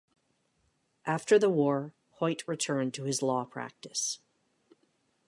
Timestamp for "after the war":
1.05-1.93